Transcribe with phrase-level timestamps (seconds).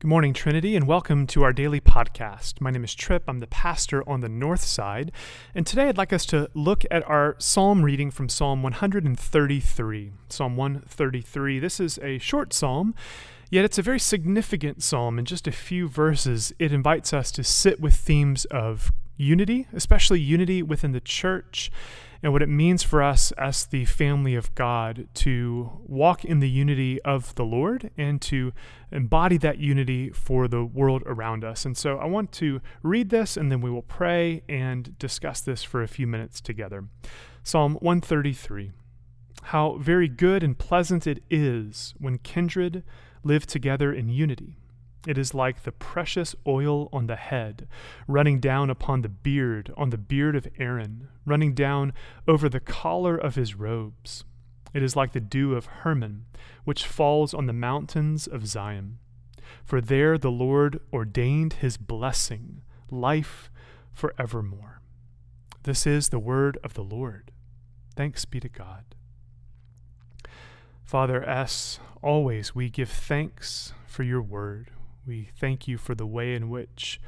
[0.00, 2.58] Good morning, Trinity, and welcome to our daily podcast.
[2.58, 3.24] My name is Tripp.
[3.28, 5.12] I'm the pastor on the north side.
[5.54, 10.12] And today I'd like us to look at our psalm reading from Psalm 133.
[10.30, 11.58] Psalm 133.
[11.58, 12.94] This is a short psalm,
[13.50, 15.18] yet it's a very significant psalm.
[15.18, 20.18] In just a few verses, it invites us to sit with themes of unity, especially
[20.18, 21.70] unity within the church
[22.22, 26.50] and what it means for us as the family of God to walk in the
[26.50, 28.52] unity of the Lord and to
[28.92, 31.64] embody that unity for the world around us.
[31.64, 35.62] And so I want to read this and then we will pray and discuss this
[35.62, 36.84] for a few minutes together.
[37.42, 38.72] Psalm 133
[39.44, 42.82] How very good and pleasant it is when kindred
[43.24, 44.59] live together in unity.
[45.06, 47.66] It is like the precious oil on the head,
[48.06, 51.94] running down upon the beard, on the beard of Aaron, running down
[52.28, 54.24] over the collar of his robes.
[54.74, 56.26] It is like the dew of Hermon,
[56.64, 58.98] which falls on the mountains of Zion.
[59.64, 63.50] For there the Lord ordained his blessing, life
[63.92, 64.80] forevermore.
[65.62, 67.32] This is the word of the Lord.
[67.96, 68.84] Thanks be to God.
[70.84, 74.70] Father, as always, we give thanks for your word.
[75.06, 77.00] We thank you for the way in which,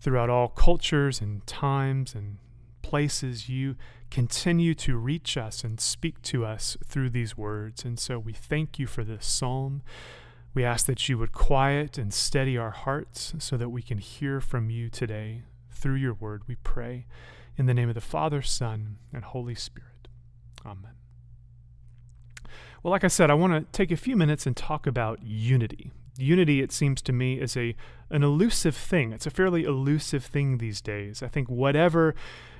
[0.00, 2.38] throughout all cultures and times and
[2.82, 3.76] places, you
[4.10, 7.84] continue to reach us and speak to us through these words.
[7.84, 9.82] And so we thank you for this psalm.
[10.54, 14.40] We ask that you would quiet and steady our hearts so that we can hear
[14.40, 16.42] from you today through your word.
[16.46, 17.06] We pray
[17.56, 20.08] in the name of the Father, Son, and Holy Spirit.
[20.64, 20.92] Amen.
[22.82, 25.90] Well, like I said, I want to take a few minutes and talk about unity.
[26.18, 27.74] Unity, it seems to me, is a
[28.10, 29.12] an elusive thing.
[29.12, 31.22] It's a fairly elusive thing these days.
[31.22, 32.14] I think whatever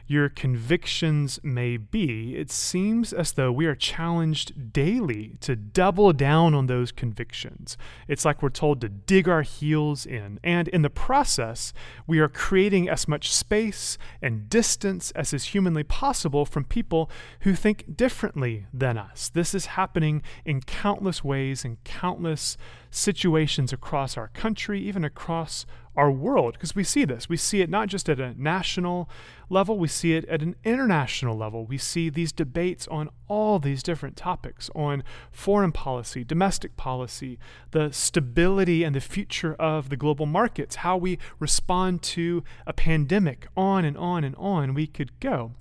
[0.08, 6.54] your convictions may be, it seems as though we are challenged daily to double down
[6.54, 7.77] on those convictions.
[8.06, 10.38] It's like we're told to dig our heels in.
[10.44, 11.72] And in the process,
[12.06, 17.55] we are creating as much space and distance as is humanly possible from people who
[17.55, 19.28] think differently than us.
[19.28, 22.56] This is happening in countless ways, in countless
[22.91, 25.67] situations across our country, even across
[25.97, 27.29] our world because we see this.
[27.29, 29.08] We see it not just at a national
[29.48, 31.64] level, we see it at an international level.
[31.64, 37.39] We see these debates on all these different topics on foreign policy, domestic policy,
[37.70, 43.46] the stability and the future of the global markets, how we respond to a pandemic,
[43.57, 45.52] on and on and on we could go.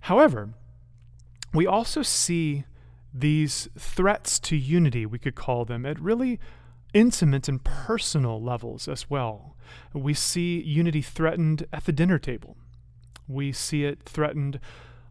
[0.00, 0.50] However,
[1.52, 2.64] we also see
[3.12, 6.40] these threats to unity, we could call them, at really
[6.94, 9.56] intimate and personal levels as well.
[9.92, 12.56] We see unity threatened at the dinner table.
[13.28, 14.60] We see it threatened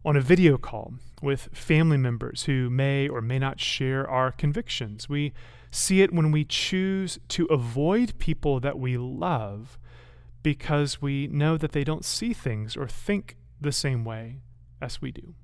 [0.04, 5.08] on a video call with family members who may or may not share our convictions.
[5.08, 5.32] We
[5.70, 9.78] see it when we choose to avoid people that we love
[10.42, 14.40] because we know that they don't see things or think the same way
[14.80, 15.34] as we do.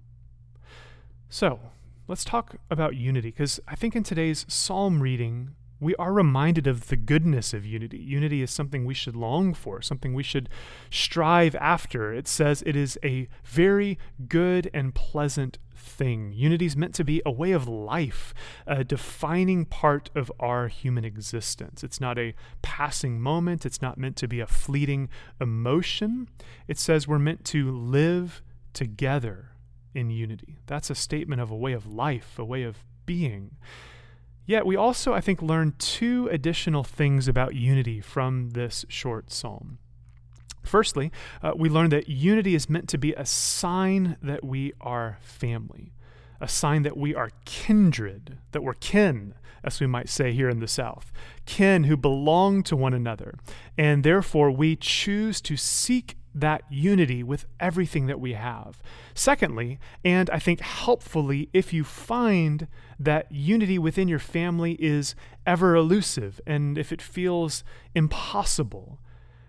[1.28, 1.60] So,
[2.08, 6.88] let's talk about unity because I think in today's psalm reading, we are reminded of
[6.88, 7.98] the goodness of unity.
[7.98, 10.48] Unity is something we should long for, something we should
[10.90, 12.12] strive after.
[12.12, 16.32] It says it is a very good and pleasant thing.
[16.32, 18.34] Unity is meant to be a way of life,
[18.66, 21.84] a defining part of our human existence.
[21.84, 25.08] It's not a passing moment, it's not meant to be a fleeting
[25.40, 26.28] emotion.
[26.66, 29.50] It says we're meant to live together
[29.94, 30.58] in unity.
[30.66, 33.56] That's a statement of a way of life, a way of being.
[34.48, 39.76] Yet we also, I think, learn two additional things about unity from this short psalm.
[40.62, 45.18] Firstly, uh, we learn that unity is meant to be a sign that we are
[45.20, 45.92] family,
[46.40, 50.60] a sign that we are kindred, that we're kin, as we might say here in
[50.60, 51.12] the South,
[51.44, 53.34] kin who belong to one another.
[53.76, 58.82] And therefore, we choose to seek that unity with everything that we have.
[59.14, 62.68] Secondly, and I think helpfully, if you find
[62.98, 65.14] that unity within your family is
[65.46, 68.98] ever elusive and if it feels impossible,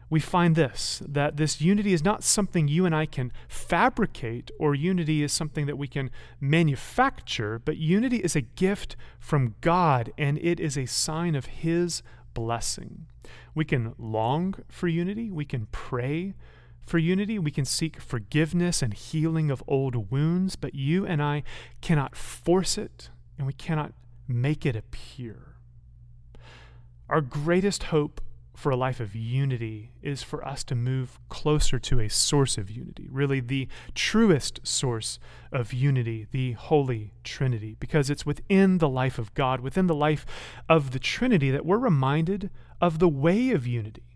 [0.10, 4.74] we find this that this unity is not something you and I can fabricate, or
[4.74, 6.10] unity is something that we can
[6.40, 12.02] manufacture, but unity is a gift from God and it is a sign of His
[12.34, 13.06] blessing.
[13.54, 16.34] We can long for unity, we can pray
[16.86, 21.44] for unity, we can seek forgiveness and healing of old wounds, but you and I
[21.82, 23.94] cannot force it and we cannot
[24.28, 25.56] make it appear.
[27.08, 28.22] Our greatest hope
[28.60, 32.70] for a life of unity is for us to move closer to a source of
[32.70, 35.18] unity, really the truest source
[35.52, 40.26] of unity, the Holy Trinity, because it's within the life of God, within the life
[40.68, 42.50] of the Trinity, that we're reminded
[42.82, 44.09] of the way of unity,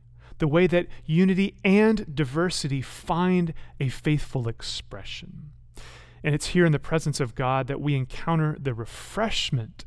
[0.44, 5.52] the way that unity and diversity find a faithful expression.
[6.22, 9.86] And it's here in the presence of God that we encounter the refreshment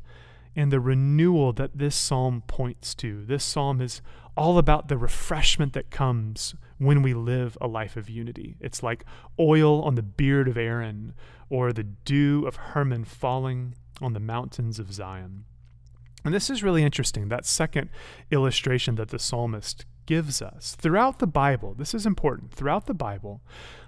[0.55, 3.23] and the renewal that this psalm points to.
[3.23, 4.01] This psalm is
[4.35, 8.55] all about the refreshment that comes when we live a life of unity.
[8.59, 9.05] It's like
[9.39, 11.13] oil on the beard of Aaron
[11.51, 15.45] or the dew of Hermon falling on the mountains of Zion.
[16.25, 17.91] And this is really interesting, that second
[18.31, 20.75] illustration that the psalmist gives us.
[20.79, 23.41] Throughout the Bible, this is important, throughout the Bible,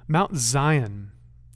[0.07, 1.11] Mount Zion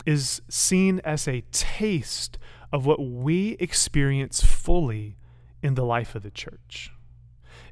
[0.05, 2.39] is seen as a taste
[2.71, 5.17] of what we experience fully
[5.61, 6.91] in the life of the church.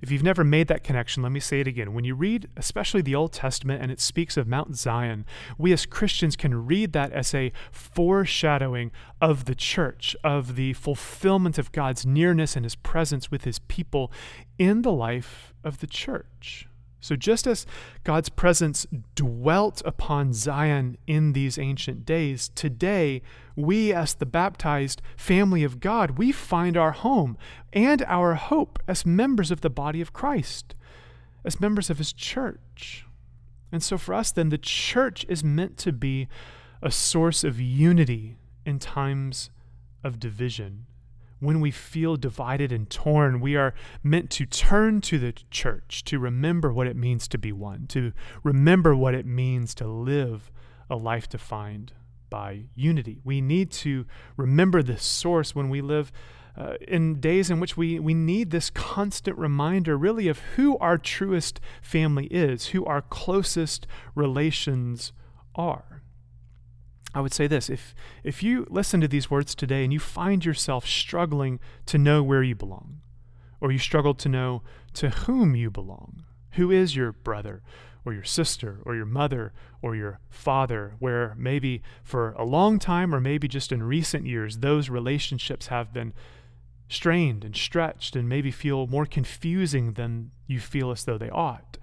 [0.01, 1.93] If you've never made that connection, let me say it again.
[1.93, 5.25] When you read, especially the Old Testament, and it speaks of Mount Zion,
[5.59, 8.91] we as Christians can read that as a foreshadowing
[9.21, 14.11] of the church, of the fulfillment of God's nearness and his presence with his people
[14.57, 16.67] in the life of the church.
[17.01, 17.65] So, just as
[18.03, 23.23] God's presence dwelt upon Zion in these ancient days, today
[23.55, 27.37] we, as the baptized family of God, we find our home
[27.73, 30.75] and our hope as members of the body of Christ,
[31.43, 33.07] as members of his church.
[33.71, 36.27] And so, for us, then, the church is meant to be
[36.83, 39.49] a source of unity in times
[40.03, 40.85] of division
[41.41, 43.73] when we feel divided and torn, we are
[44.03, 48.13] meant to turn to the church to remember what it means to be one, to
[48.43, 50.51] remember what it means to live
[50.89, 51.93] a life defined
[52.29, 53.19] by unity.
[53.23, 54.05] We need to
[54.37, 56.11] remember this source when we live
[56.55, 60.97] uh, in days in which we, we need this constant reminder, really, of who our
[60.97, 65.11] truest family is, who our closest relations
[65.55, 66.03] are.
[67.13, 67.93] I would say this if,
[68.23, 72.43] if you listen to these words today and you find yourself struggling to know where
[72.43, 73.01] you belong,
[73.59, 74.63] or you struggle to know
[74.93, 77.61] to whom you belong, who is your brother
[78.03, 83.13] or your sister or your mother or your father, where maybe for a long time
[83.13, 86.13] or maybe just in recent years, those relationships have been
[86.89, 91.77] strained and stretched and maybe feel more confusing than you feel as though they ought.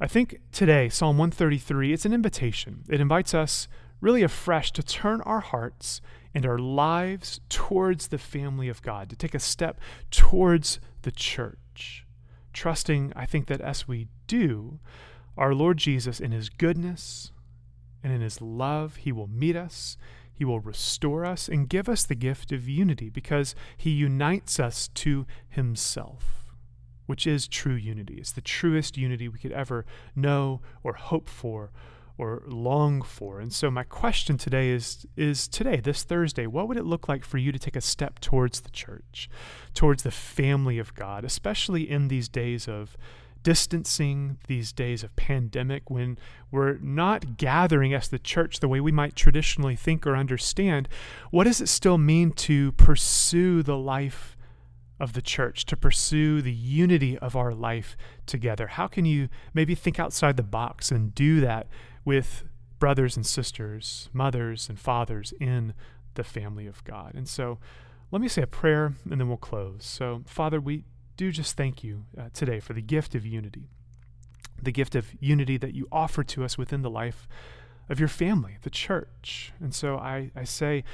[0.00, 2.84] I think today, Psalm 133, it's an invitation.
[2.88, 3.68] It invites us
[4.00, 6.00] really afresh to turn our hearts
[6.34, 9.80] and our lives towards the family of God, to take a step
[10.10, 12.06] towards the church.
[12.52, 14.78] Trusting, I think, that as we do,
[15.36, 17.32] our Lord Jesus, in his goodness
[18.02, 19.96] and in his love, he will meet us,
[20.32, 24.88] he will restore us, and give us the gift of unity because he unites us
[24.94, 26.52] to himself,
[27.06, 28.14] which is true unity.
[28.18, 29.84] It's the truest unity we could ever
[30.14, 31.72] know or hope for
[32.18, 33.40] or long for.
[33.40, 37.24] And so my question today is is today, this Thursday, what would it look like
[37.24, 39.30] for you to take a step towards the church,
[39.72, 42.96] towards the family of God, especially in these days of
[43.44, 46.18] distancing, these days of pandemic when
[46.50, 50.88] we're not gathering as the church the way we might traditionally think or understand,
[51.30, 54.36] what does it still mean to pursue the life
[55.00, 57.96] of the church, to pursue the unity of our life
[58.26, 58.68] together?
[58.68, 61.68] How can you maybe think outside the box and do that
[62.04, 62.44] with
[62.78, 65.74] brothers and sisters, mothers and fathers in
[66.14, 67.14] the family of God.
[67.14, 67.58] And so
[68.10, 69.84] let me say a prayer and then we'll close.
[69.84, 70.84] So, Father, we
[71.16, 73.68] do just thank you uh, today for the gift of unity,
[74.62, 77.28] the gift of unity that you offer to us within the life
[77.88, 79.52] of your family, the church.
[79.60, 80.84] And so I, I say,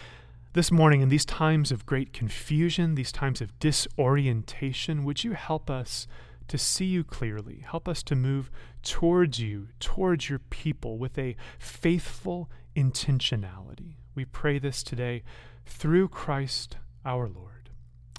[0.55, 5.69] this morning, in these times of great confusion, these times of disorientation, would you help
[5.69, 6.07] us
[6.47, 7.65] to see you clearly.
[7.69, 8.51] Help us to move
[8.83, 13.97] towards you, towards your people with a faithful intentionality.
[14.15, 15.23] We pray this today
[15.67, 17.71] through Christ our Lord.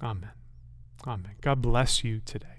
[0.01, 0.31] Amen.
[1.07, 1.35] Amen.
[1.41, 2.54] God bless you today.